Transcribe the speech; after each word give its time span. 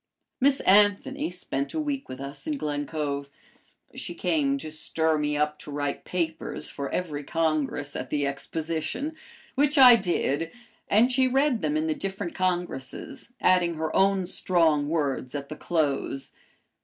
Miss 0.39 0.61
Anthony 0.61 1.29
spent 1.29 1.75
a 1.75 1.79
week 1.79 2.09
with 2.09 2.19
us 2.19 2.47
in 2.47 2.57
Glen 2.57 2.87
Cove. 2.87 3.29
She 3.93 4.15
came 4.15 4.57
to 4.57 4.71
stir 4.71 5.19
me 5.19 5.37
up 5.37 5.59
to 5.59 5.69
write 5.71 6.05
papers 6.05 6.71
for 6.71 6.89
every 6.89 7.23
Congress 7.23 7.95
at 7.95 8.09
the 8.09 8.25
Exposition, 8.25 9.15
which 9.53 9.77
I 9.77 9.95
did, 9.95 10.49
and 10.87 11.11
she 11.11 11.27
read 11.27 11.61
them 11.61 11.77
in 11.77 11.85
the 11.85 11.93
different 11.93 12.33
Congresses, 12.33 13.31
adding 13.39 13.75
her 13.75 13.95
own 13.95 14.25
strong 14.25 14.89
words 14.89 15.35
at 15.35 15.49
the 15.49 15.55
close. 15.55 16.31